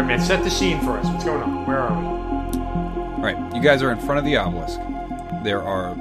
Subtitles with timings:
[0.00, 0.20] right, man.
[0.20, 1.06] set the scene for us.
[1.06, 1.66] What's going on?
[1.66, 2.06] Where are we?
[2.06, 4.78] All right, you guys are in front of the obelisk.
[5.42, 5.94] There are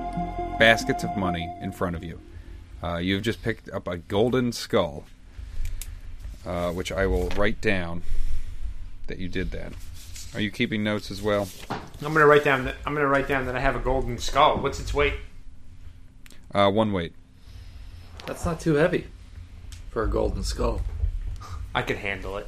[0.59, 2.19] baskets of money in front of you.
[2.83, 5.05] Uh, you've just picked up a golden skull,
[6.45, 8.03] uh, which I will write down
[9.07, 9.73] that you did that.
[10.35, 11.47] Are you keeping notes as well?
[11.69, 14.57] I'm gonna write down that I'm gonna write down that I have a golden skull.
[14.59, 15.15] What's its weight?
[16.53, 17.13] Uh, one weight.
[18.27, 19.07] That's not too heavy
[19.89, 20.81] for a golden skull.
[21.73, 22.47] I could handle it.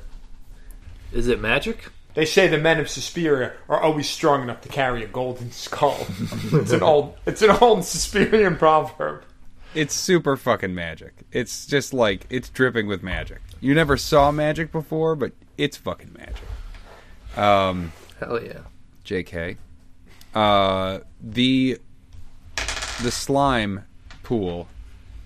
[1.11, 1.91] Is it magic?
[2.13, 6.05] They say the men of Suspiria are always strong enough to carry a golden skull.
[6.51, 9.23] it's an old it's an old Suspirian proverb.
[9.75, 11.13] It's super fucking magic.
[11.31, 13.39] It's just like it's dripping with magic.
[13.61, 17.37] You never saw magic before, but it's fucking magic.
[17.37, 18.61] Um, Hell yeah.
[19.05, 19.57] Jk.
[20.33, 21.79] Uh, the
[23.03, 23.85] the slime
[24.23, 24.67] pool,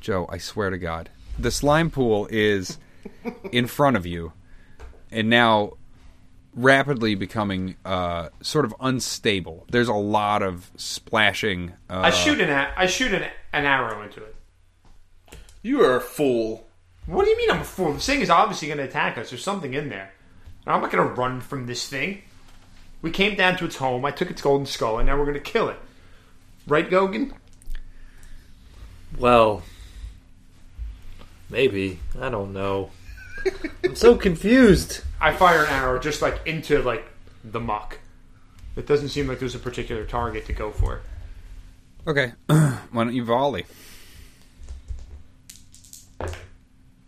[0.02, 0.28] Joe.
[0.30, 1.10] I swear to God,
[1.40, 2.78] the slime pool is
[3.52, 4.34] in front of you,
[5.14, 5.74] and now
[6.56, 9.66] rapidly becoming uh, sort of unstable.
[9.72, 11.74] There's a lot of splashing.
[11.90, 14.36] Uh, I shoot an a- I shoot an, an arrow into it.
[15.62, 16.68] You are a fool.
[17.06, 17.94] What do you mean I'm a fool?
[17.94, 19.30] This thing is obviously going to attack us.
[19.30, 20.12] There's something in there.
[20.66, 22.22] And I'm not going to run from this thing.
[23.02, 24.06] We came down to its home.
[24.06, 25.78] I took its golden skull, and now we're going to kill it.
[26.68, 27.34] Right, Gogan?
[29.18, 29.64] Well,
[31.50, 32.00] maybe.
[32.20, 32.92] I don't know.
[33.84, 35.02] I'm so confused.
[35.20, 37.06] I fire an arrow just like into like
[37.44, 38.00] the muck.
[38.76, 41.02] It doesn't seem like there's a particular target to go for.
[42.08, 43.66] Okay, why don't you volley?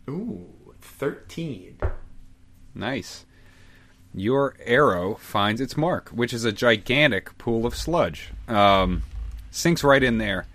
[0.09, 0.46] Ooh,
[0.81, 1.79] 13.
[2.73, 3.25] Nice.
[4.13, 8.31] Your arrow finds its mark, which is a gigantic pool of sludge.
[8.47, 9.03] Um,
[9.52, 10.46] sinks right in there.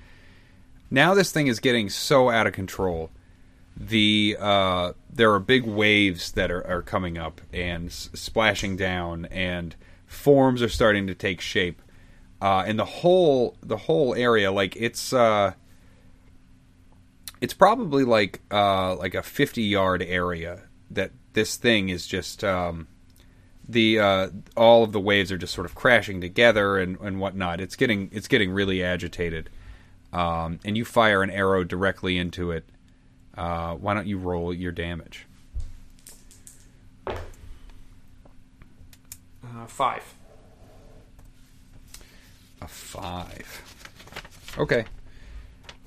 [0.91, 3.11] Now this thing is getting so out of control.
[3.83, 9.25] The uh, there are big waves that are, are coming up and s- splashing down,
[9.27, 9.75] and
[10.07, 11.81] forms are starting to take shape.
[12.43, 15.55] Uh, and the whole the whole area, like it's uh,
[17.41, 22.87] it's probably like uh, like a 50 yard area that this thing is just um,
[23.67, 27.63] the uh, all of the waves are just sort of crashing together and, and whatnot.
[27.63, 29.49] It's getting it's getting really agitated,
[30.13, 32.65] um, and you fire an arrow directly into it.
[33.41, 35.25] Uh, why don't you roll your damage?
[37.07, 37.15] Uh,
[39.67, 40.05] five.
[42.61, 43.63] A five.
[44.59, 44.85] Okay.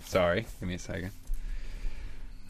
[0.04, 1.12] Sorry, give me a second.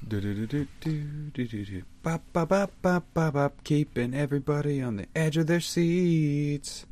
[0.08, 1.84] Do-do-do-do-do-do-do-do.
[2.02, 3.62] Bop, bop, bop, bop, bop, bop.
[3.66, 6.86] Keeping everybody on the edge of their seats.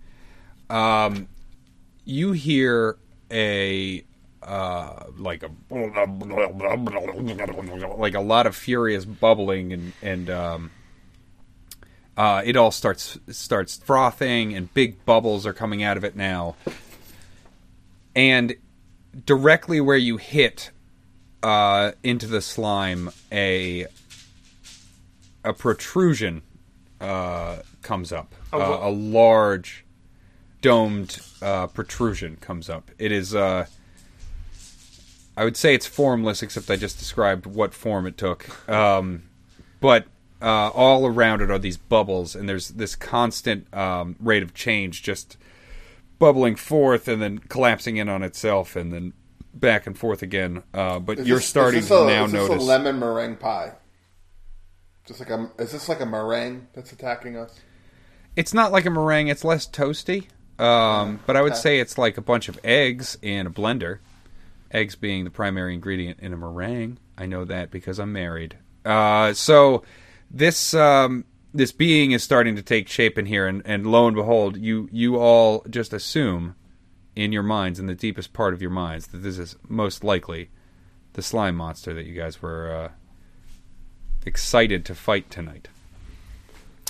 [0.70, 1.30] Um,
[2.04, 2.98] you hear
[3.32, 4.04] a
[4.44, 5.52] uh, like a
[7.98, 10.72] like a lot of furious bubbling and and um,
[12.18, 16.56] uh, it all starts starts frothing and big bubbles are coming out of it now
[18.16, 18.56] and
[19.26, 20.72] directly where you hit
[21.44, 23.88] uh, into the slime, a
[25.44, 26.44] a protrusion
[27.00, 28.36] uh, comes up.
[28.54, 29.86] A Uh, a large
[30.62, 32.92] domed uh, protrusion comes up.
[33.00, 33.36] It is.
[35.38, 38.70] I would say it's formless, except I just described what form it took.
[38.70, 39.24] Um,
[39.80, 40.06] but
[40.42, 45.04] uh, all around it are these bubbles, and there's this constant um, rate of change,
[45.04, 45.38] just
[46.20, 49.14] bubbling forth and then collapsing in on itself, and then
[49.54, 50.64] back and forth again.
[50.74, 52.64] Uh, but Is you're this- starting to a, now is this notice.
[52.64, 53.74] a lemon meringue pie.
[55.06, 57.60] Just like a, is this like a meringue that's attacking us?
[58.36, 60.28] It's not like a meringue; it's less toasty.
[60.60, 61.62] Um, but I would okay.
[61.62, 63.98] say it's like a bunch of eggs in a blender.
[64.72, 66.98] Eggs being the primary ingredient in a meringue.
[67.18, 68.58] I know that because I'm married.
[68.86, 69.84] Uh, so
[70.30, 74.16] this um, this being is starting to take shape in here, and, and lo and
[74.16, 76.56] behold, you you all just assume
[77.16, 80.50] in your minds, in the deepest part of your minds, that this is most likely
[81.14, 82.92] the slime monster that you guys were uh,
[84.26, 85.68] excited to fight tonight.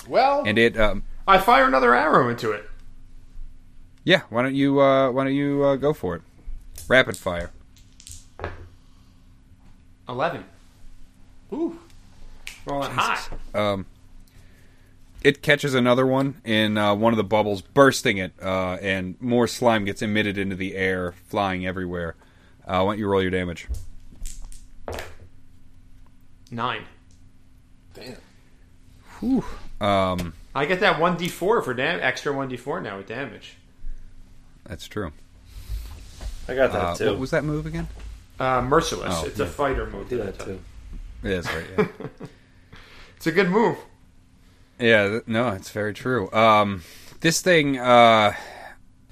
[0.08, 2.68] Well, And it um, I fire another arrow into it.
[4.04, 6.22] Yeah, why don't you uh, why don't you uh, go for it?
[6.88, 7.50] Rapid fire.
[10.08, 10.44] 11.
[11.52, 11.78] Ooh.
[12.64, 13.28] Rolling hot.
[13.54, 13.86] Um,
[15.22, 19.46] it catches another one in uh, one of the bubbles, bursting it, uh, and more
[19.46, 22.14] slime gets emitted into the air, flying everywhere.
[22.66, 23.68] Uh, why don't you roll your damage?
[26.50, 26.84] Nine.
[27.94, 28.16] damn.
[29.20, 29.44] Whew.
[29.80, 33.56] Um, I get that 1d4 for dam- extra 1d4 now with damage.
[34.64, 35.12] that's true.
[36.48, 37.06] I got that Uh, too.
[37.10, 37.88] what was that move again?
[38.42, 39.14] Uh, merciless.
[39.18, 40.08] Oh, it's a fighter move.
[40.08, 40.46] do that I that took.
[40.48, 40.60] too.
[41.22, 41.64] Yeah, that's right.
[41.78, 41.86] Yeah.
[43.16, 43.78] It's a good move.
[44.80, 46.28] Yeah, no, it's very true.
[46.32, 46.82] Um,
[47.20, 48.32] this thing uh,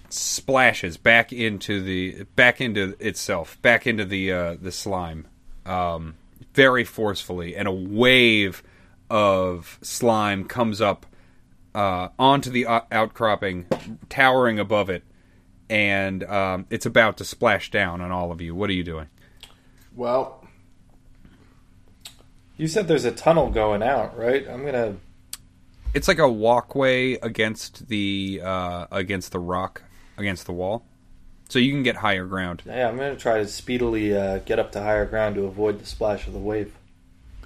[0.08, 5.28] splashes back into the back into itself, back into the uh, the slime,
[5.64, 6.16] um,
[6.54, 8.64] very forcefully, and a wave
[9.08, 11.06] of slime comes up
[11.76, 13.66] uh, onto the outcropping,
[14.08, 15.04] towering above it,
[15.68, 18.56] and um, it's about to splash down on all of you.
[18.56, 19.06] What are you doing?
[19.94, 20.44] Well,
[22.56, 24.46] You said there's a tunnel going out, right?
[24.48, 24.96] I'm gonna.
[25.94, 29.82] It's like a walkway against the uh, against the rock
[30.16, 30.84] against the wall,
[31.48, 32.62] so you can get higher ground.
[32.66, 35.86] Yeah, I'm gonna try to speedily uh, get up to higher ground to avoid the
[35.86, 36.72] splash of the wave.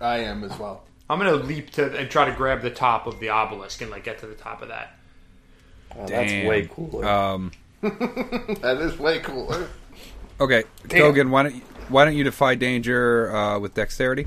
[0.00, 0.82] I am as well.
[1.08, 4.05] I'm gonna leap to and try to grab the top of the obelisk and like
[4.05, 4.97] get to the top of that.
[5.97, 7.06] Oh, that's way cooler.
[7.06, 7.52] Um,
[7.82, 9.69] That is way cooler.
[10.41, 14.27] Okay, Gogan, why don't you, why don't you defy danger uh, with dexterity?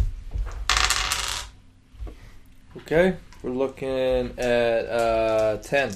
[2.77, 5.91] okay, we're looking at uh, ten.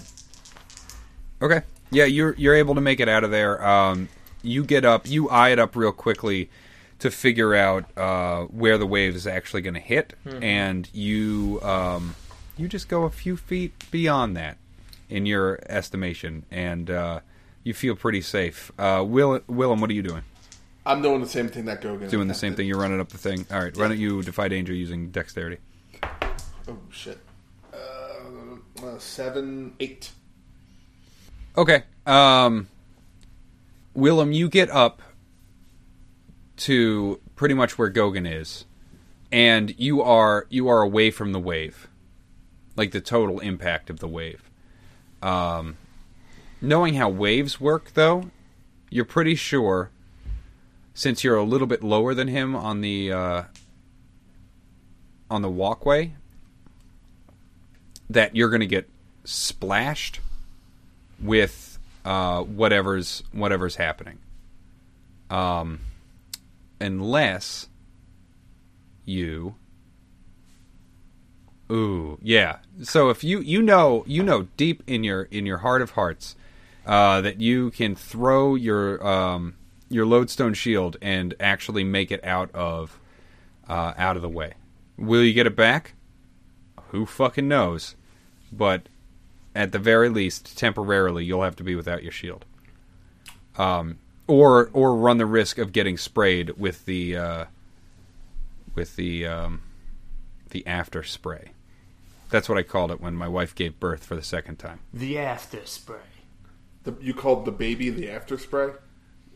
[1.41, 1.61] Okay,
[1.91, 3.65] yeah, you're you're able to make it out of there.
[3.65, 4.09] Um,
[4.43, 6.49] you get up, you eye it up real quickly
[6.99, 12.15] to figure out uh, where the wave is actually going to hit, and you um,
[12.57, 14.57] you just go a few feet beyond that
[15.09, 17.19] in your estimation, and uh,
[17.63, 18.71] you feel pretty safe.
[18.77, 20.23] Uh, Will Willem, what are you doing?
[20.85, 22.03] I'm doing the same thing that Gogan.
[22.03, 22.11] Is.
[22.11, 22.67] Doing the same thing.
[22.67, 23.45] You're running up the thing.
[23.51, 25.57] All right, why don't you defy danger using dexterity?
[26.67, 27.19] Oh shit.
[27.73, 30.11] Uh, uh, seven, eight.
[31.57, 31.83] Okay.
[32.05, 32.67] Um,
[33.93, 35.01] Willem, you get up
[36.57, 38.65] to pretty much where Gogan is,
[39.31, 41.87] and you are you are away from the wave,
[42.75, 44.49] like the total impact of the wave.
[45.21, 45.77] Um,
[46.61, 48.29] knowing how waves work, though,
[48.89, 49.89] you're pretty sure,
[50.93, 53.43] since you're a little bit lower than him on the uh,
[55.29, 56.13] on the walkway,
[58.09, 58.89] that you're going to get
[59.23, 60.19] splashed
[61.19, 64.19] with uh, whatever's whatever's happening.
[65.29, 65.79] Um,
[66.81, 67.67] unless
[69.05, 69.55] you,
[71.71, 72.57] ooh, yeah.
[72.83, 76.35] So if you you know you know deep in your in your heart of hearts
[76.85, 79.55] uh, that you can throw your um,
[79.89, 82.99] your lodestone shield and actually make it out of
[83.67, 84.53] uh, out of the way.
[84.97, 85.93] Will you get it back?
[86.89, 87.95] Who fucking knows?
[88.51, 88.87] But
[89.55, 92.45] at the very least, temporarily, you'll have to be without your shield,
[93.57, 97.45] um, or or run the risk of getting sprayed with the uh,
[98.75, 99.61] with the um,
[100.49, 101.51] the after spray.
[102.29, 104.79] That's what I called it when my wife gave birth for the second time.
[104.93, 105.99] The after spray.
[106.83, 108.69] The, you called the baby the after spray?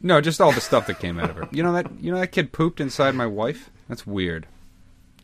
[0.02, 1.48] No, just all the stuff that came out of her.
[1.52, 3.70] You know that you know that kid pooped inside my wife.
[3.88, 4.48] That's weird,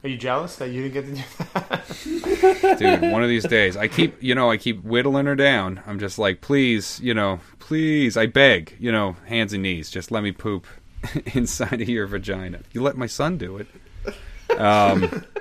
[0.03, 2.77] Are you jealous that you didn't get to do that?
[2.79, 3.11] dude.
[3.11, 5.81] One of these days, I keep you know I keep whittling her down.
[5.87, 10.11] I'm just like, please, you know, please, I beg, you know, hands and knees, just
[10.11, 10.67] let me poop
[11.33, 12.59] inside of your vagina.
[12.71, 14.59] You let my son do it.
[14.59, 15.25] Um.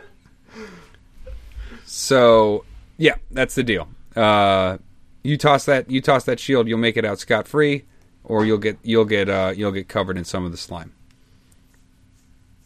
[1.92, 2.64] So,
[2.99, 3.88] yeah, that's the deal.
[4.14, 4.78] Uh,
[5.23, 7.85] you toss that you toss that shield, you'll make it out scot free,
[8.25, 10.93] or you'll get you'll get uh, you'll get covered in some of the slime.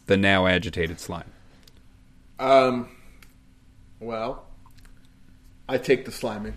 [0.07, 1.31] The now agitated slime.
[2.39, 2.89] Um.
[3.99, 4.45] Well,
[5.67, 6.53] I take the sliming.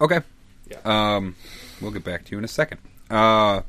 [0.00, 0.20] Okay.
[0.70, 0.78] Yeah.
[0.84, 1.34] Um,
[1.80, 2.80] we'll get back to you in a second.
[3.10, 3.62] Uh,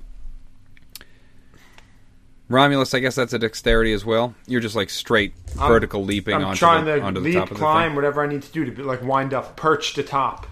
[2.50, 4.34] Romulus, I guess that's a dexterity as well.
[4.48, 7.36] You're just like straight I'm- vertical leaping I'm onto, trying the, to onto the leap,
[7.36, 7.96] top of the climb, thing.
[7.96, 10.48] whatever I need to do to be, like wind up, perch atop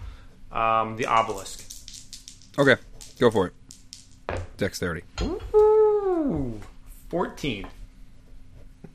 [0.56, 1.62] um, the obelisk.
[2.58, 2.76] Okay,
[3.20, 3.54] go for it.
[4.58, 5.04] Dexterity.
[5.22, 6.60] Ooh,
[7.10, 7.68] fourteen.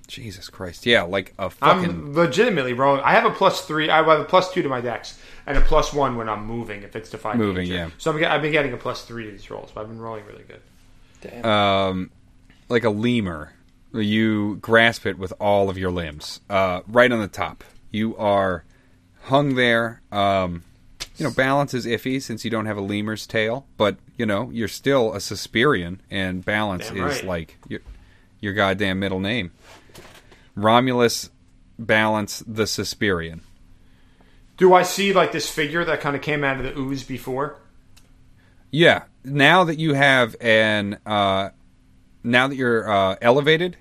[0.08, 0.86] Jesus Christ.
[0.86, 1.84] Yeah, like a fucking.
[1.84, 3.00] I'm legitimately wrong.
[3.04, 3.88] I have a plus three.
[3.90, 6.82] I have a plus two to my dex and a plus one when I'm moving.
[6.82, 7.74] If it's defined Moving, danger.
[7.74, 7.90] yeah.
[7.98, 9.70] So I'm, I've been getting a plus three to these rolls.
[9.72, 10.60] But I've been rolling really good.
[11.20, 11.44] Damn.
[11.44, 12.10] um,
[12.68, 13.52] like a lemur.
[13.92, 17.62] You grasp it with all of your limbs, uh, right on the top.
[17.90, 18.64] You are
[19.24, 20.00] hung there.
[20.12, 20.62] Um,
[21.20, 24.50] you know, balance is iffy since you don't have a lemur's tail, but you know
[24.50, 27.24] you're still a Suspirian, and balance Damn is right.
[27.24, 27.80] like your
[28.40, 29.52] your goddamn middle name.
[30.54, 31.30] Romulus,
[31.78, 33.40] balance the Suspirian.
[34.56, 37.56] Do I see like this figure that kind of came out of the ooze before?
[38.70, 39.04] Yeah.
[39.24, 41.50] Now that you have an, uh,
[42.22, 43.76] now that you're uh, elevated,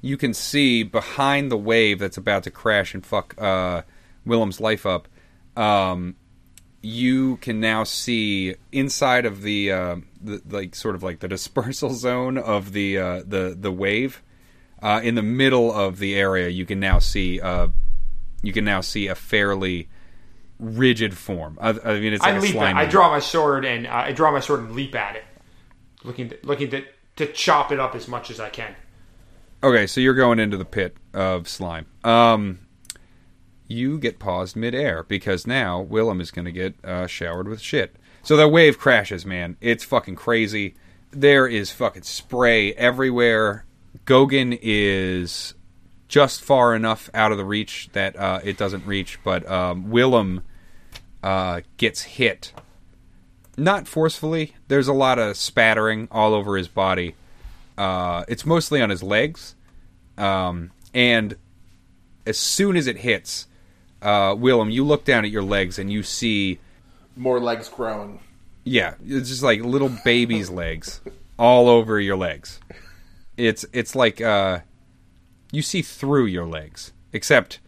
[0.00, 3.82] you can see behind the wave that's about to crash and fuck uh,
[4.26, 5.08] Willem's life up.
[5.56, 6.16] Um,
[6.82, 11.94] you can now see inside of the, uh, the like sort of like the dispersal
[11.94, 14.22] zone of the uh, the the wave.
[14.82, 17.68] Uh, in the middle of the area, you can now see uh,
[18.42, 19.88] you can now see a fairly
[20.58, 21.58] rigid form.
[21.60, 22.56] I, I mean, it's like I a leap.
[22.56, 25.24] At, I draw my sword and uh, I draw my sword and leap at it,
[26.02, 26.84] looking to, looking to
[27.16, 28.74] to chop it up as much as I can.
[29.62, 31.86] Okay, so you're going into the pit of slime.
[32.02, 32.66] Um,
[33.66, 37.96] you get paused midair because now Willem is going to get uh, showered with shit.
[38.22, 39.56] So that wave crashes, man.
[39.60, 40.74] It's fucking crazy.
[41.10, 43.64] There is fucking spray everywhere.
[44.06, 45.54] Gogan is
[46.08, 50.42] just far enough out of the reach that uh, it doesn't reach, but um, Willem
[51.22, 52.52] uh, gets hit.
[53.56, 54.54] Not forcefully.
[54.68, 57.14] There's a lot of spattering all over his body.
[57.76, 59.54] Uh, it's mostly on his legs.
[60.16, 61.36] Um, and
[62.26, 63.46] as soon as it hits,
[64.02, 66.58] uh, Willem, you look down at your legs and you see,
[67.16, 68.20] More legs growing.
[68.64, 71.00] yeah, it's just like little baby's legs
[71.38, 72.60] all over your legs.
[73.36, 74.60] It's it's like uh,
[75.50, 77.60] you see through your legs, except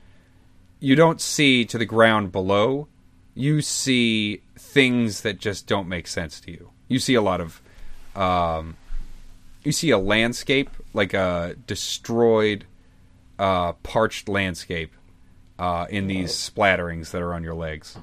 [0.81, 2.88] you don't see to the ground below.
[3.35, 6.71] You see things that just don't make sense to you.
[6.88, 7.61] You see a lot of,
[8.14, 8.76] um,
[9.64, 12.64] you see a landscape like a destroyed,
[13.38, 14.93] uh, parched landscape
[15.58, 17.96] uh, in these splatterings that are on your legs.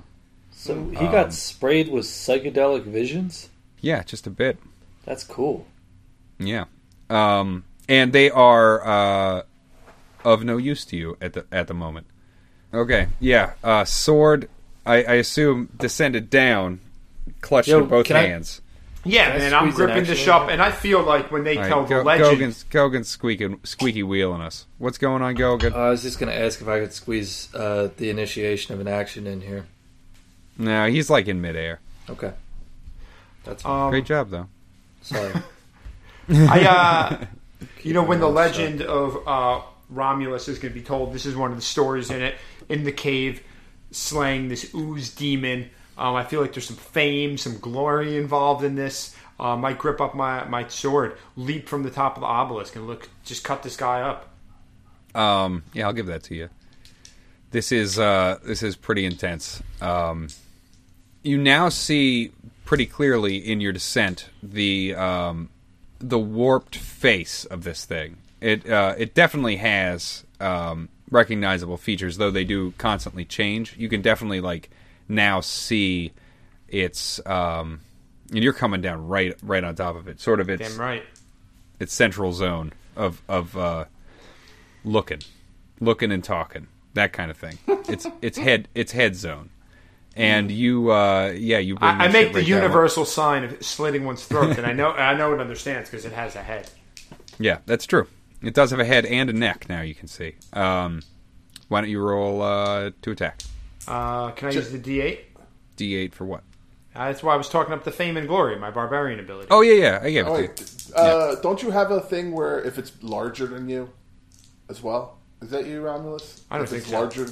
[0.51, 3.50] So he got sprayed with psychedelic visions.
[3.79, 4.58] Yeah, just a bit.
[5.05, 5.65] That's cool.
[6.39, 6.65] Yeah,
[7.10, 9.41] um, and they are uh,
[10.24, 12.08] of no use to you at the at the moment.
[12.74, 14.50] Okay, yeah, uh, sword.
[14.86, 16.79] I, I assume descended down,
[17.41, 18.62] clutched Yo, in both can I- hands.
[19.03, 21.58] Yeah, Can I man, I'm gripping the action shop, and I feel like when they
[21.58, 24.67] All tell right, the Go- legend, Gogan's, Gogan's squeaking squeaky wheeling us.
[24.77, 25.74] What's going on, Gogan?
[25.74, 28.79] Uh, I was just going to ask if I could squeeze uh, the initiation of
[28.79, 29.65] an action in here.
[30.58, 31.79] no, he's like in midair.
[32.10, 32.34] Okay.
[33.43, 33.86] That's fine.
[33.86, 34.48] um, Great job, though.
[35.01, 35.34] Sorry.
[36.29, 37.25] I, uh,
[37.84, 41.25] you know, when the going, legend of uh, Romulus is going to be told, this
[41.25, 42.36] is one of the stories in it.
[42.70, 43.41] In the cave,
[43.89, 45.72] slaying this ooze demon.
[45.98, 49.16] Um, I feel like there's some fame, some glory involved in this.
[49.40, 52.86] Uh, might grip up my, my sword, leap from the top of the obelisk, and
[52.86, 54.30] look, just cut this guy up.
[55.16, 56.50] Um, yeah, I'll give that to you.
[57.50, 59.62] This is uh, this is pretty intense.
[59.82, 60.30] Um,
[61.24, 62.32] you now see
[62.66, 65.50] pretty clearly in your descent the um,
[66.00, 68.18] the warped face of this thing.
[68.40, 73.76] It uh, it definitely has um, recognizable features, though they do constantly change.
[73.78, 74.70] You can definitely like
[75.12, 76.13] now see
[76.68, 77.82] its um,
[78.32, 80.20] and you're coming down right right on top of it.
[80.20, 81.03] Sort of its Damn right.
[81.80, 83.86] its central zone of of uh,
[84.84, 85.20] looking,
[85.80, 87.58] looking and talking, that kind of thing.
[87.88, 89.50] It's it's head it's head zone,
[90.15, 94.06] and you uh, yeah you bring I, I make the right universal sign of slitting
[94.06, 96.70] one's throat, and I know I know it understands because it has a head.
[97.38, 98.08] Yeah, that's true.
[98.41, 99.68] It does have a head and a neck.
[99.68, 100.36] Now you can see.
[100.53, 101.01] Um,
[101.68, 103.41] why don't you roll uh, to attack?
[103.88, 105.20] Uh, can I use the D8?
[105.78, 106.44] D8 for what?
[106.96, 109.48] Uh, that's why I was talking up the fame and glory, my barbarian ability.
[109.50, 110.86] Oh yeah yeah I gave it Oh, to wait.
[110.96, 113.90] Uh, Don't you have a thing where if it's larger than you
[114.70, 115.18] as well?
[115.42, 116.44] Is that you, Romulus?
[116.52, 117.00] I don't if think it's so.
[117.00, 117.28] larger.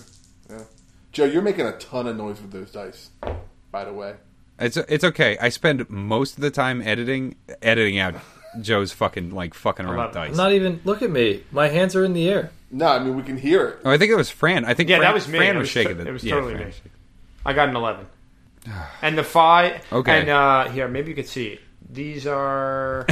[0.50, 0.63] Yeah.
[1.12, 3.10] Joe, you're making a ton of noise with those dice,
[3.72, 4.15] by the way.
[4.60, 5.38] It's it's okay.
[5.39, 8.15] I spend most of the time editing editing out
[8.62, 10.32] Joe's fucking like fucking around with dice.
[10.32, 10.79] I'm not even.
[10.86, 11.44] Look at me.
[11.51, 12.51] My hands are in the air.
[12.71, 13.79] No, I mean, we can hear it.
[13.83, 14.63] Oh, I think it was Fran.
[14.65, 15.38] I think Yeah, Fran, that was me.
[15.39, 16.07] Fran was, was shaking to- it.
[16.07, 16.73] it was yeah, totally Fran me.
[17.45, 18.05] I got an 11.
[19.01, 19.81] And the five.
[19.91, 20.19] Okay.
[20.19, 21.61] And uh, here, maybe you can see it.
[21.89, 23.07] These are.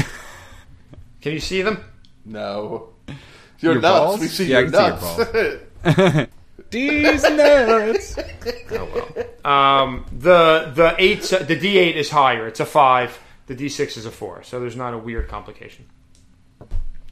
[1.21, 1.83] can you see them?
[2.25, 2.89] No.
[3.59, 3.99] You're Your nuts.
[3.99, 4.19] balls?
[4.19, 5.39] We see Yeah, I your can see
[5.83, 6.31] your nuts.
[6.69, 8.17] These nuts.
[9.45, 12.45] Um, the the eight, the D eight is higher.
[12.47, 13.17] It's a five.
[13.47, 14.43] The D six is a four.
[14.43, 15.85] So there's not a weird complication.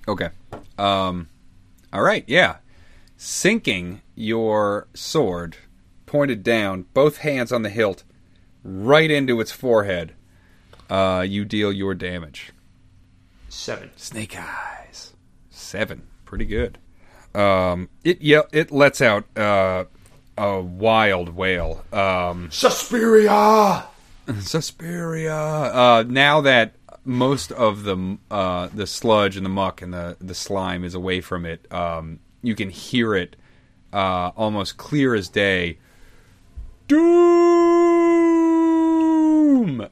[0.07, 0.29] Okay.
[0.77, 1.29] Um,
[1.94, 2.24] all right.
[2.27, 2.58] Yeah.
[3.18, 5.58] Sinking your sword,
[6.06, 8.04] pointed down, both hands on the hilt,
[8.63, 10.13] right into its forehead.
[10.89, 12.51] Uh, you deal your damage.
[13.50, 13.92] Seven.
[13.96, 15.13] Snake eyes.
[15.50, 16.04] Seven.
[16.25, 16.77] Pretty good.
[17.34, 19.86] Um, it yeah, it lets out uh,
[20.38, 21.84] a wild wail.
[21.92, 23.86] Um, Suspiria.
[24.39, 25.36] Suspiria.
[25.36, 30.35] Uh, now that most of the uh, the sludge and the muck and the, the
[30.35, 33.35] slime is away from it, um, you can hear it
[33.93, 35.77] uh, almost clear as day.
[36.88, 37.05] Doom,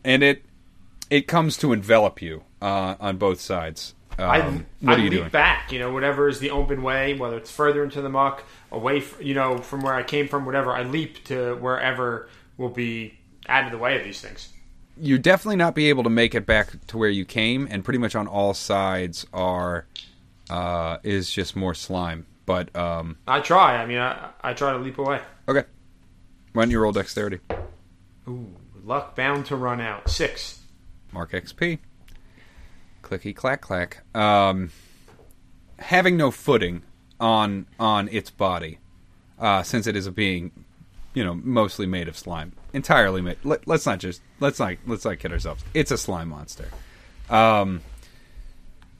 [0.03, 0.43] and it
[1.09, 3.93] it comes to envelop you uh, on both sides.
[4.17, 5.29] Um, I, what I are you leap doing?
[5.29, 5.71] back.
[5.71, 9.17] You know, whatever is the open way, whether it's further into the muck, away, f-
[9.19, 10.71] you know, from where I came from, whatever.
[10.71, 13.17] I leap to wherever will be
[13.47, 14.49] out of the way of these things.
[14.97, 17.97] You definitely not be able to make it back to where you came, and pretty
[17.99, 19.85] much on all sides are
[20.49, 22.25] uh, is just more slime.
[22.45, 23.77] but um, I try.
[23.81, 25.19] I mean, I, I try to leap away.
[25.47, 25.63] okay.
[26.53, 27.39] Why don't you roll dexterity?
[28.27, 30.09] Ooh, luck bound to run out.
[30.09, 30.59] Six.
[31.11, 31.79] Mark XP.
[33.01, 34.03] Clicky clack clack.
[34.15, 34.69] Um,
[35.79, 36.83] having no footing
[37.19, 38.79] on on its body,
[39.39, 40.62] uh, since it is a being,
[41.13, 43.37] you know, mostly made of slime, entirely made.
[43.43, 45.63] Let, let's not just let's not let's not kid ourselves.
[45.73, 46.67] It's a slime monster.
[47.29, 47.81] Um,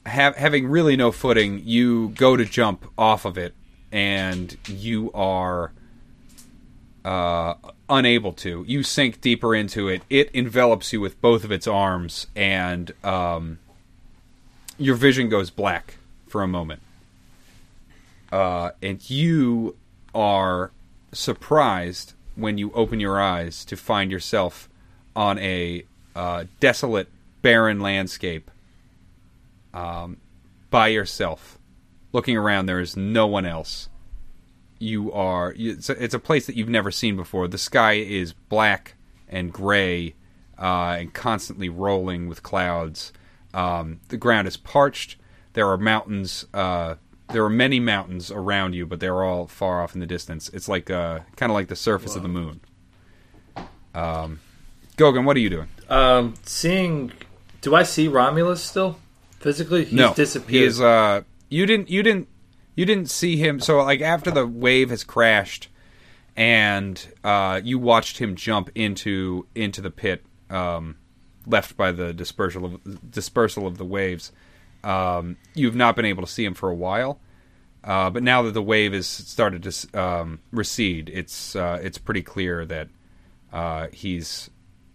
[0.06, 3.54] have, having really no footing, you go to jump off of it,
[3.90, 5.72] and you are
[7.04, 7.54] uh,
[7.88, 8.64] unable to.
[8.66, 10.02] You sink deeper into it.
[10.10, 13.58] It envelops you with both of its arms, and um,
[14.78, 16.80] your vision goes black for a moment.
[18.32, 19.76] Uh, and you
[20.14, 20.72] are
[21.14, 24.68] surprised when you open your eyes to find yourself
[25.14, 27.08] on a uh, desolate,
[27.42, 28.50] barren landscape
[29.72, 30.18] um,
[30.70, 31.58] by yourself.
[32.12, 33.88] Looking around, there is no one else
[34.84, 37.48] you are it's a, it's a place that you've never seen before.
[37.48, 38.94] The sky is black
[39.28, 40.14] and gray
[40.58, 43.12] uh, and constantly rolling with clouds.
[43.52, 45.16] Um, the ground is parched.
[45.54, 46.46] There are mountains.
[46.52, 46.96] Uh,
[47.34, 50.48] there are many mountains around you, but they're all far off in the distance.
[50.50, 52.60] It's like uh, kind of like the surface of the moon.
[53.94, 54.40] Um,
[54.96, 55.68] Gogan, what are you doing?
[55.88, 57.12] Um, seeing,
[57.60, 58.98] do I see Romulus still
[59.40, 59.84] physically?
[59.84, 60.50] He's no, disappeared.
[60.50, 60.80] He is.
[60.80, 61.90] Uh, you didn't.
[61.90, 62.28] You didn't.
[62.76, 63.60] You didn't see him.
[63.60, 65.68] So, like after the wave has crashed,
[66.36, 70.96] and uh, you watched him jump into into the pit um,
[71.46, 74.32] left by the dispersal of dispersal of the waves.
[74.82, 77.18] Um, you've not been able to see him for a while,
[77.84, 82.22] uh, but now that the wave has started to um, recede, it's uh, it's pretty
[82.22, 82.88] clear that
[83.52, 84.50] uh, he's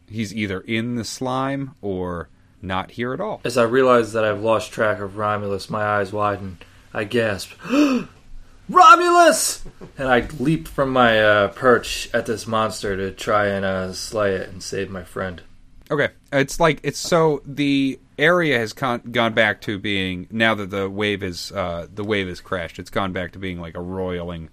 [0.08, 2.30] he's either in the slime or
[2.62, 3.42] not here at all.
[3.44, 6.58] As I realize that I've lost track of Romulus, my eyes widen.
[6.92, 7.52] I gasp,
[8.70, 9.64] Romulus!
[9.96, 14.34] And I leap from my uh, perch at this monster to try and uh, slay
[14.34, 15.44] it and save my friend.
[15.92, 20.70] Okay, it's like it's so the area has con- gone back to being now that
[20.70, 22.78] the wave is uh, the wave has crashed.
[22.78, 24.50] It's gone back to being like a roiling,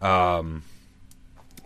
[0.00, 0.64] um,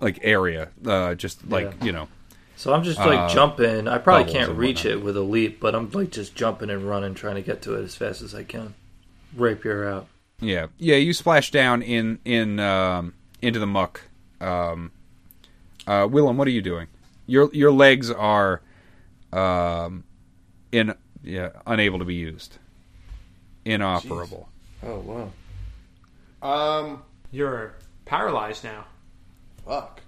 [0.01, 1.85] like area, uh, just like Yeah.
[1.87, 2.09] you know.
[2.57, 3.89] So I'm just like Uh, jumping.
[3.89, 7.15] I probably can't reach it with a leap, but I'm like just jumping and running,
[7.15, 8.75] trying to get to it as fast as I can.
[9.35, 10.09] Rapier out.
[10.41, 10.97] Yeah, yeah.
[10.97, 14.03] You splash down in in um, into the muck.
[14.43, 14.93] Um,
[15.87, 16.89] uh, Willem, what are you doing?
[17.27, 18.61] Your your legs are
[19.33, 20.05] um,
[20.73, 22.59] in yeah unable to be used,
[23.65, 24.49] inoperable.
[24.83, 25.31] Oh wow.
[26.43, 28.85] Um, You're paralyzed now.
[29.65, 30.01] fuck.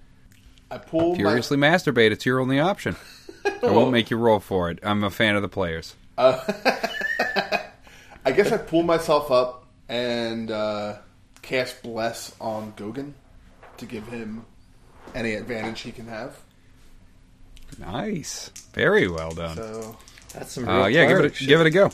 [0.71, 2.11] I pull Furiously masturbate.
[2.11, 2.95] It's your only option.
[3.63, 4.79] I won't make you roll for it.
[4.83, 5.95] I'm a fan of the players.
[6.17, 6.39] my.
[8.25, 10.97] I guess I pull myself up and uh,
[11.41, 13.13] cast bless on Gogan
[13.77, 14.45] to give him
[15.15, 16.37] any advantage he can have.
[17.77, 19.55] Nice, very well done.
[19.55, 19.97] So
[20.33, 21.47] That's some real Uh, yeah, give it a, shit.
[21.47, 21.91] give it a go.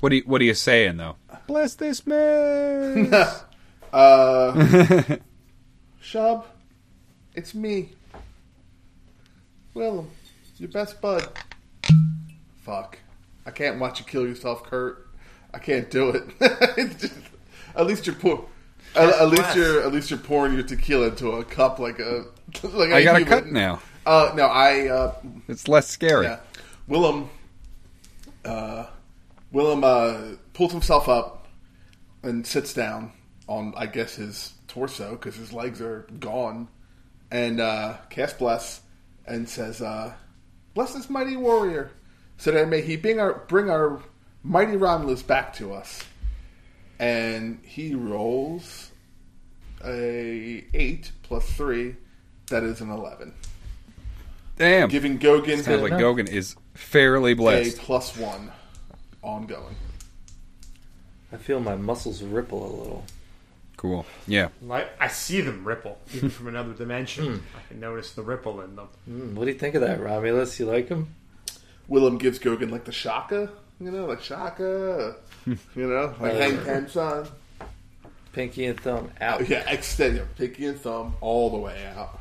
[0.00, 1.16] What do you, what are you saying though?
[1.46, 3.12] Bless this man.
[3.92, 4.52] Uh,
[6.00, 6.44] Shub,
[7.34, 7.88] it's me.
[9.74, 10.08] Willem,
[10.58, 11.28] your best bud.
[12.62, 12.98] Fuck.
[13.44, 15.08] I can't watch you kill yourself, Kurt.
[15.52, 16.98] I can't do it.
[17.00, 17.14] Just-
[17.74, 18.44] at least you're pour,
[18.94, 22.26] at, at least you're at least you're pouring your tequila into a cup like a
[22.62, 23.80] like I got a cut now.
[24.06, 25.14] Uh, no, I uh,
[25.48, 26.26] It's less scary.
[26.26, 26.38] yeah.
[26.88, 27.28] Willem,
[28.44, 28.86] uh,
[29.52, 30.18] Willem uh,
[30.52, 31.46] pulls himself up
[32.22, 33.12] and sits down
[33.48, 36.68] on, I guess, his torso because his legs are gone,
[37.30, 38.80] and uh, casts bless
[39.26, 40.12] and says, uh,
[40.74, 41.90] "Bless this mighty warrior,
[42.38, 44.00] so that may he bring our bring our
[44.42, 46.02] mighty Romulus back to us."
[46.98, 48.90] And he rolls
[49.84, 51.96] a eight plus three,
[52.48, 53.32] that is an eleven,
[54.60, 54.90] Damn.
[54.90, 56.02] giving Gogan Sounds like enough.
[56.02, 57.60] Gogan is fairly blessed.
[57.60, 57.82] a blessed.
[57.82, 58.52] plus one
[59.22, 59.74] ongoing.
[61.32, 63.04] I feel my muscles ripple a little.
[63.78, 64.04] Cool.
[64.26, 64.48] Yeah.
[64.60, 67.42] Like I see them ripple, even from another dimension.
[67.56, 68.88] I can notice the ripple in them.
[69.08, 70.60] Mm, what do you think of that, Romulus?
[70.60, 71.14] You like him?
[71.88, 76.64] Willem gives Gogan like the shaka, you know, like shaka, you know, like hang yeah.
[76.64, 77.28] ten son.
[78.34, 79.48] Pinky and thumb out.
[79.48, 82.19] Yeah, extend your pinky and thumb all the way out.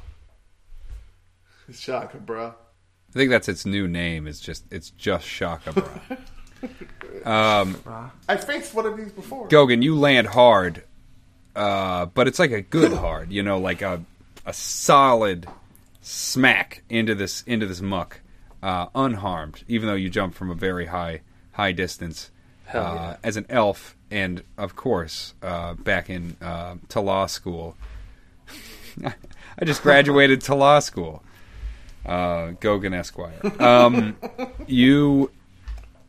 [1.73, 2.47] Shaka, bro.
[2.47, 4.27] I think that's its new name.
[4.27, 5.89] Is just it's just Shaka, bro.
[7.31, 7.77] um,
[8.27, 9.47] I faced one of these before.
[9.47, 10.83] Gogan, you land hard,
[11.55, 13.31] uh, but it's like a good hard.
[13.31, 14.03] You know, like a
[14.45, 15.47] a solid
[16.01, 18.21] smack into this into this muck,
[18.61, 19.63] uh, unharmed.
[19.67, 21.21] Even though you jump from a very high
[21.53, 22.31] high distance,
[22.65, 27.75] Hell uh, as an elf, and of course, uh, back in uh, to law school.
[29.03, 31.23] I just graduated to law school.
[32.05, 33.39] Uh, Gogan Esquire.
[33.61, 34.15] Um,
[34.67, 35.31] you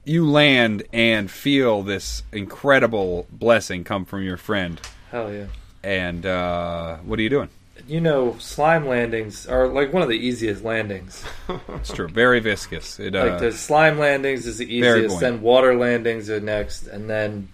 [0.04, 4.80] you land and feel this incredible blessing come from your friend.
[5.10, 5.46] Hell yeah.
[5.82, 7.48] And uh, what are you doing?
[7.88, 11.24] You know, slime landings are like one of the easiest landings.
[11.76, 13.00] It's true, very viscous.
[13.00, 15.20] It uh, Like the slime landings is the easiest, buoyant.
[15.20, 17.48] then water landings are next, and then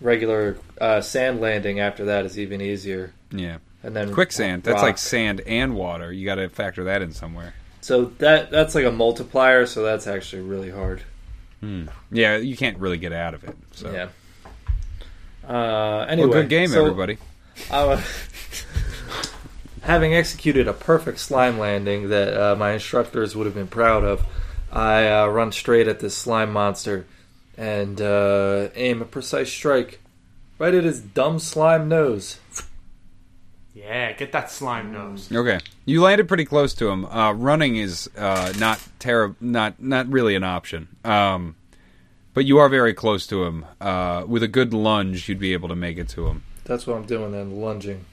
[0.00, 3.12] regular uh, sand landing after that is even easier.
[3.30, 3.58] yeah.
[3.82, 4.64] And then Quicksand.
[4.64, 4.82] That's rock.
[4.82, 6.12] like sand and water.
[6.12, 7.54] You got to factor that in somewhere.
[7.88, 9.64] So that that's like a multiplier.
[9.64, 11.04] So that's actually really hard.
[12.12, 13.56] Yeah, you can't really get out of it.
[13.72, 14.08] So, Yeah.
[15.48, 17.16] Uh, anyway, well, good game, so, everybody.
[17.70, 18.00] uh,
[19.80, 24.22] having executed a perfect slime landing that uh, my instructors would have been proud of,
[24.70, 27.06] I uh, run straight at this slime monster
[27.56, 30.00] and uh, aim a precise strike
[30.58, 32.38] right at his dumb slime nose.
[33.88, 35.32] Yeah, get that slime nose.
[35.32, 37.06] Okay, you landed pretty close to him.
[37.06, 40.88] Uh, running is uh, not terrible, not not really an option.
[41.04, 41.56] Um,
[42.34, 43.64] but you are very close to him.
[43.80, 46.42] Uh, with a good lunge, you'd be able to make it to him.
[46.64, 48.04] That's what I'm doing then, lunging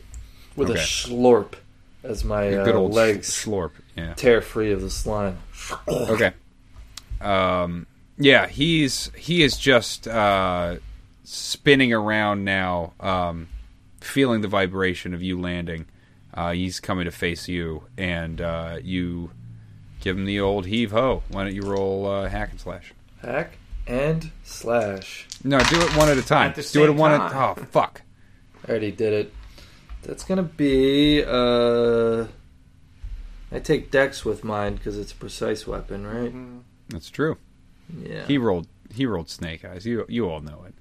[0.56, 0.80] with Okay.
[0.80, 1.56] a slurp
[2.04, 3.72] as my A uh, good old legs slorp.
[3.98, 4.14] Yeah.
[4.14, 5.40] tear free of the slime.
[5.90, 6.32] Okay.
[7.20, 7.86] Um,
[8.18, 10.78] yeah, he's he is just uh,
[11.26, 13.50] spinning around now, um,
[14.06, 15.86] feeling the vibration of you landing.
[16.34, 19.32] Uh, he's coming to face you, and uh, you
[20.02, 21.24] give him the old heave ho.
[21.30, 22.94] Why don't you roll uh, hack and slash?
[23.22, 25.28] Hack and slash.
[25.44, 26.50] No, do it one at a time.
[26.50, 27.56] At do it same one at time.
[27.58, 28.02] oh fuck.
[28.68, 29.34] I already did it.
[30.04, 31.24] That's gonna be.
[31.26, 32.26] Uh,
[33.52, 36.34] I take Dex with mine because it's a precise weapon, right?
[36.90, 37.38] That's true.
[38.04, 38.26] Yeah.
[38.26, 39.86] He rolled he rolled snake eyes.
[39.86, 40.74] You you all know it.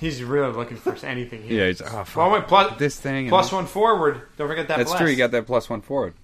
[0.00, 1.60] He's really looking for anything here.
[1.60, 2.16] Yeah, he's oh fuck.
[2.16, 4.22] Well, wait, plus, this thing and plus this- one forward.
[4.38, 4.78] Don't forget that.
[4.78, 5.02] That's blast.
[5.02, 5.10] true.
[5.10, 6.14] You got that plus one forward.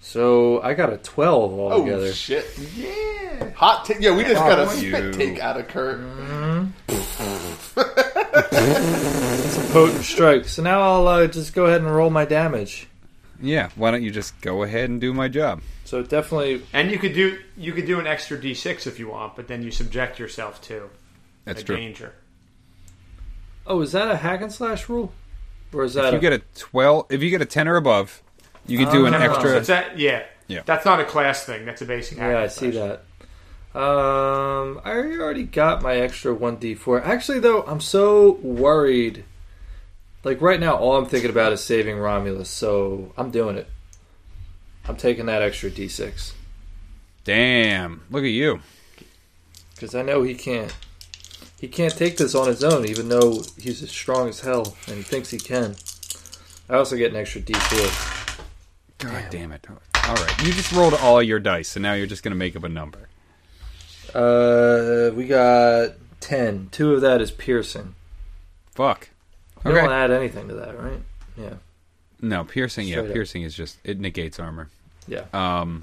[0.00, 2.06] so I got a twelve Oh altogether.
[2.06, 2.46] Oh shit!
[2.76, 3.50] Yeah.
[3.54, 4.00] Hot take.
[4.00, 4.90] Yeah, we just Oh, got a you.
[4.92, 6.00] spit take out of Kurt.
[8.26, 10.44] It's a potent strike.
[10.46, 12.88] So now I'll uh, just go ahead and roll my damage.
[13.40, 13.68] Yeah.
[13.76, 15.60] Why don't you just go ahead and do my job?
[15.84, 19.36] So definitely, And you could do you could do an extra d6 if you want,
[19.36, 20.88] but then you subject yourself to
[21.44, 21.76] That's a true.
[21.76, 22.12] danger.
[23.66, 25.12] Oh, is that a hack and slash rule,
[25.72, 27.76] or is that If you a, get a twelve, if you get a ten or
[27.76, 28.22] above,
[28.66, 29.18] you can do an Oh.
[29.18, 29.56] So extra.
[29.58, 30.24] it's that, yeah.
[30.46, 30.62] Yeah.
[30.66, 31.64] That's not a class thing.
[31.64, 32.18] That's a basic.
[32.18, 33.04] Yeah, I hack see that.
[33.74, 37.02] Um, I already got my extra one d four.
[37.02, 39.24] Actually, though, I'm so worried.
[40.22, 43.68] Like right now, all I'm thinking about is saving Romulus, so I'm doing it.
[44.86, 46.34] I'm taking that extra d six
[47.24, 48.02] Damn!
[48.10, 48.60] Look at you.
[49.74, 50.74] because I know he can't.
[51.64, 54.98] He can't take this on his own, even though he's as strong as hell and
[54.98, 55.76] he thinks he can.
[56.68, 59.08] I also get an extra d four.
[59.10, 59.66] God damn it!
[59.70, 62.64] All right, you just rolled all your dice, and now you're just gonna make up
[62.64, 63.08] a number.
[64.14, 66.68] Uh, we got ten.
[66.70, 67.94] Two of that is piercing.
[68.72, 69.08] Fuck.
[69.64, 69.80] You Okay.
[69.80, 71.00] don't add anything to that, right?
[71.34, 71.54] Yeah.
[72.20, 72.88] No, piercing.
[72.88, 73.06] Yeah, up.
[73.10, 74.68] piercing is just it negates armor.
[75.08, 75.24] Yeah.
[75.32, 75.82] Um,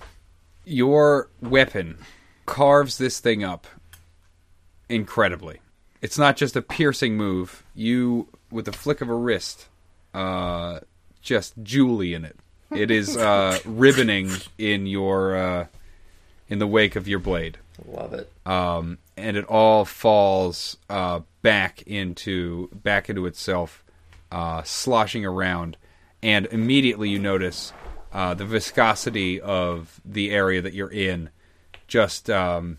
[0.64, 1.98] your weapon
[2.46, 3.66] carves this thing up
[4.88, 5.60] incredibly.
[6.02, 7.64] It's not just a piercing move.
[7.76, 9.68] You, with the flick of a wrist,
[10.14, 10.80] uh,
[11.22, 12.38] just Julie in it.
[12.76, 15.68] It is uh, ribboning in your uh,
[16.50, 18.30] in the wake of your blade, Love it.
[18.46, 23.84] um, and it all falls uh, back into back into itself,
[24.32, 25.78] uh, sloshing around,
[26.24, 27.72] and immediately you notice
[28.12, 31.30] uh, the viscosity of the area that you're in
[31.88, 32.78] just um,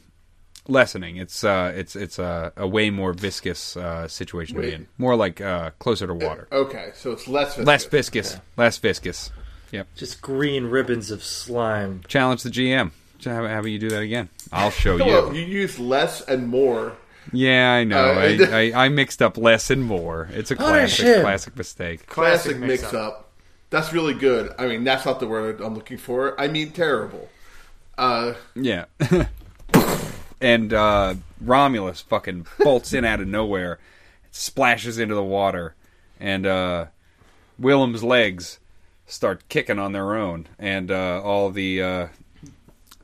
[0.68, 1.16] lessening.
[1.16, 5.16] It's uh, it's it's a, a way more viscous uh, situation to be in, more
[5.16, 7.66] like uh, closer to water, Okay, so it's less viscous.
[7.66, 9.30] less viscous, less viscous.
[9.72, 9.88] Yep.
[9.96, 12.02] Just green ribbons of slime.
[12.06, 12.90] Challenge the GM.
[13.24, 14.28] How, how about you do that again?
[14.52, 15.40] I'll show Hello, you.
[15.40, 16.92] you use less and more.
[17.32, 17.96] Yeah, I know.
[18.12, 20.28] Uh, I, I, I mixed up less and more.
[20.32, 21.20] It's a classic, him.
[21.22, 22.06] classic mistake.
[22.06, 22.94] Classic, Classic mix, mix-up.
[22.94, 23.30] up.
[23.70, 24.52] That's really good.
[24.58, 26.38] I mean, that's not the word I'm looking for.
[26.38, 27.28] I mean, terrible.
[27.96, 28.86] Uh, Yeah.
[30.42, 33.78] and uh, Romulus fucking bolts in out of nowhere,
[34.30, 35.74] splashes into the water,
[36.20, 36.86] and uh,
[37.60, 38.58] Willem's legs
[39.06, 42.08] start kicking on their own, and uh, all the uh,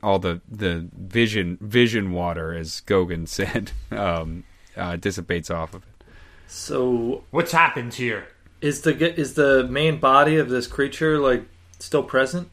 [0.03, 4.43] all the the vision vision water, as Gogan said, um,
[4.75, 6.05] uh, dissipates off of it.
[6.47, 8.27] So What's happened here?
[8.61, 11.45] is the is the main body of this creature like
[11.79, 12.49] still present?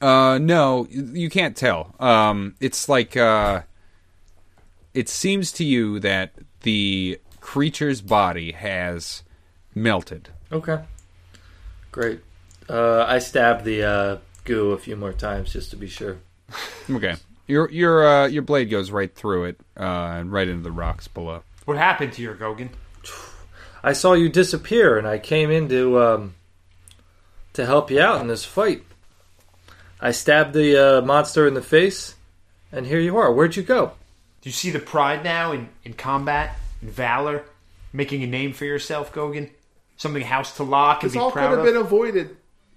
[0.00, 1.94] Uh, no, you can't tell.
[2.00, 3.62] Um, it's like uh,
[4.94, 6.32] it seems to you that
[6.62, 9.22] the creature's body has
[9.74, 10.30] melted.
[10.50, 10.80] Okay.
[11.92, 12.20] Great.
[12.68, 16.18] Uh, I stabbed the uh, goo a few more times just to be sure.
[16.88, 17.16] Okay.
[17.46, 21.08] Your your uh, your blade goes right through it uh, and right into the rocks
[21.08, 21.42] below.
[21.64, 22.70] What happened to your Gogan?
[23.82, 26.34] I saw you disappear, and I came in to um,
[27.54, 28.84] to help you out in this fight.
[30.00, 32.14] I stabbed the uh, monster in the face,
[32.72, 33.32] and here you are.
[33.32, 33.92] Where'd you go?
[34.40, 37.44] Do you see the pride now in, in combat and valor,
[37.92, 39.50] making a name for yourself, Gogan?
[39.98, 41.64] Something house to lock and This be all could have of.
[41.64, 42.36] been avoided.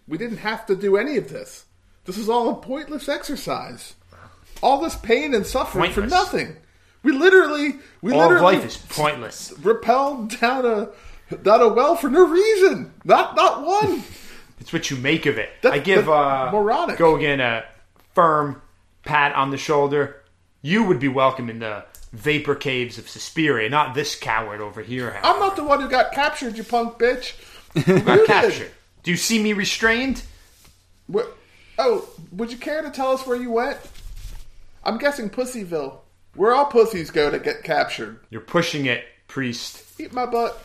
[0.10, 1.66] We didn't have to do any of this.
[2.04, 3.94] This is all a pointless exercise.
[4.62, 6.58] All this pain and suffering for nothing.
[7.02, 9.54] We literally, we All of literally life is pointless.
[9.62, 10.90] repelled down a
[11.38, 12.94] down a well for no reason.
[13.06, 14.04] Not not one.
[14.64, 15.50] It's what you make of it.
[15.62, 16.98] That's- I give uh, moronic.
[16.98, 17.66] Gogan a
[18.16, 18.62] firm
[19.04, 20.22] pat on the shoulder.
[20.62, 25.20] You would be welcome in the vapor caves of Suspiria, not this coward over here.
[25.22, 27.34] I'm not the one who got captured, you punk bitch.
[27.86, 28.72] Who You got captured.
[29.04, 30.24] Do you see me restrained?
[31.08, 31.26] Where,
[31.78, 33.78] oh, would you care to tell us where you went?
[34.86, 36.00] I'm guessing Pussyville.
[36.36, 38.22] Where all pussies go to get captured.
[38.30, 39.84] You're pushing it, priest.
[40.00, 40.58] Eat my butt.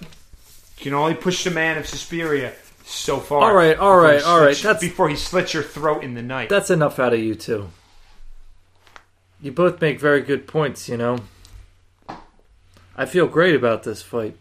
[0.79, 2.53] You can only push the man of Suspiria
[2.89, 3.43] so far.
[3.43, 6.49] All right, all right, all right, that's- before he slits your throat in the night.
[6.49, 7.69] That's enough out of you two.
[9.41, 11.19] You both make very good points, you know.
[12.97, 14.37] I feel great about this fight.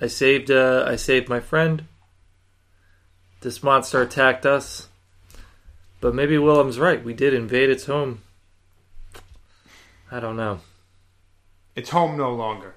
[0.00, 1.84] I saved uh, I saved my friend.
[3.42, 4.88] This monster attacked us.
[6.00, 7.04] But maybe Willem's right.
[7.04, 8.22] We did invade its home.
[10.10, 10.60] I don't know.
[11.76, 12.74] It's home no longer.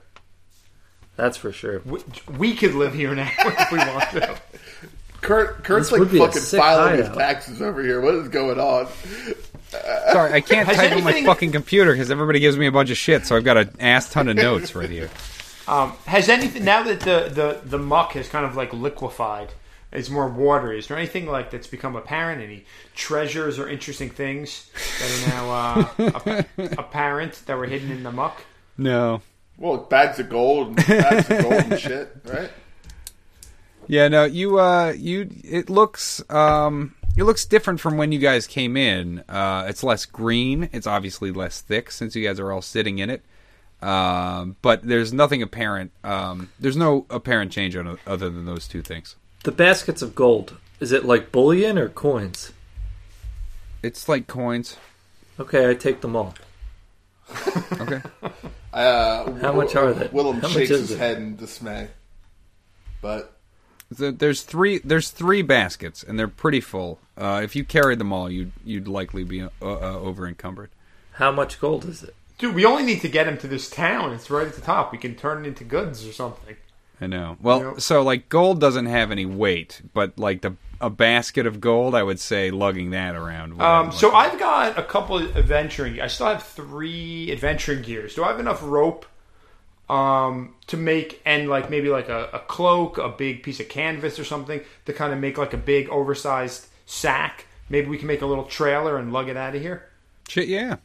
[1.15, 1.81] That's for sure.
[1.85, 1.99] We,
[2.37, 4.35] we could live here now if we want to.
[5.25, 7.99] Kurt, Kurt's This like would be a fucking filing his taxes over here.
[7.99, 8.87] What is going on?
[10.11, 12.91] Sorry, I can't Has type on my fucking computer because everybody gives me a bunch
[12.91, 13.25] of shit.
[13.25, 15.09] So I've got an ass ton of notes right here.
[15.67, 19.51] Um, has anything now that the, the, the muck has kind of like liquefied,
[19.91, 20.77] it's more watery.
[20.77, 22.39] Is there anything like that's become apparent?
[22.43, 28.03] Any treasures or interesting things that are now uh, ap- apparent that were hidden in
[28.03, 28.43] the muck?
[28.77, 29.23] No.
[29.57, 32.51] Well, bags of gold and bags of gold and shit, right?
[33.87, 38.47] Yeah, no, you uh you it looks um it looks different from when you guys
[38.47, 39.19] came in.
[39.29, 40.69] Uh it's less green.
[40.73, 43.23] It's obviously less thick since you guys are all sitting in it.
[43.81, 45.91] Um but there's nothing apparent.
[46.03, 49.15] Um there's no apparent change on, other than those two things.
[49.43, 50.57] The baskets of gold.
[50.79, 52.51] Is it like bullion or coins?
[53.83, 54.77] It's like coins.
[55.39, 56.33] Okay, I take them all.
[57.79, 58.01] Okay.
[58.73, 60.07] Uh, How much are they?
[60.11, 60.97] Willem How much shakes is his it?
[60.99, 61.87] head in dismay.
[63.01, 63.34] But So
[63.97, 66.99] there's three there's three baskets and they're pretty full.
[67.17, 70.69] Uh if you carried them all, you'd you'd likely be uh, uh, over encumbered.
[71.13, 72.13] How much gold is it?
[72.37, 74.11] Dude, we only need to get him to this town.
[74.13, 74.91] It's right at the top.
[74.91, 76.57] We can turn it into goods or something.
[76.99, 77.37] I know.
[77.41, 77.81] Well, Yep.
[77.81, 82.03] so like gold doesn't have any weight, but like the a basket of gold, I
[82.03, 83.53] would say lugging that around.
[83.57, 86.01] would Um, so I've got a couple of adventuring.
[86.01, 88.15] I still have three adventuring gears.
[88.15, 89.05] Do I have enough rope
[89.89, 94.19] um, to make and like maybe like a, a cloak, a big piece of canvas
[94.19, 97.45] or something to kind of make like a big oversized sack?
[97.69, 99.89] Maybe we can make a little trailer and lug it out of here.
[100.27, 100.77] shit, yeah,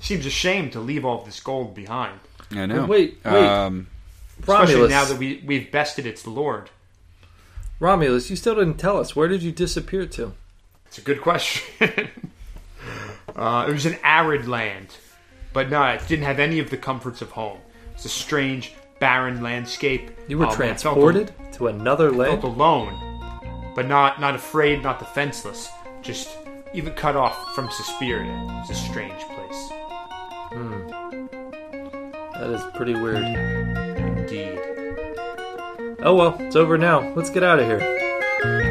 [0.00, 2.86] Seems a shame to leave all of this gold behind, I know.
[2.86, 3.46] Wait, wait.
[3.46, 3.86] Um,
[4.40, 4.90] especially Romulus.
[4.90, 6.70] now that we we've bested its lord.
[7.78, 9.14] Romulus, you still didn't tell us.
[9.14, 10.32] Where did you disappear to?
[10.86, 11.64] It's a good question.
[13.36, 14.88] uh, it was an arid land,
[15.52, 17.58] but no, it didn't have any of the comforts of home.
[18.00, 20.10] It's a strange, barren landscape.
[20.26, 22.42] You were Um, I felt a- transported to another land?
[22.44, 22.94] alone,
[23.76, 25.68] but not not afraid, not defenseless.
[26.00, 26.30] Just
[26.72, 28.32] even cut off from Suspiria.
[28.62, 29.70] It's a strange place,
[30.50, 31.26] Hmm.
[32.40, 33.18] That is pretty weird.
[33.18, 34.58] indeed.
[36.02, 37.12] Oh well, it's over now.
[37.14, 37.80] Let's get out of here.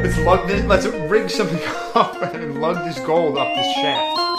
[0.02, 0.64] Let's lug this.
[0.64, 1.60] Let's rig something
[1.94, 4.29] up and lug this gold up this shaft.